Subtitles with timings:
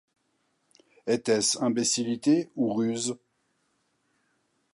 [1.05, 3.15] Était-ce imbécillité ou ruse?